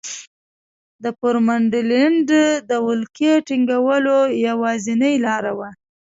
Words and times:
دا 1.03 1.11
پر 1.19 1.35
منډلینډ 1.47 2.29
د 2.69 2.71
ولکې 2.87 3.31
ټینګولو 3.47 4.17
یوازینۍ 4.47 5.15
لاره 5.25 5.51
وه. 5.57 5.69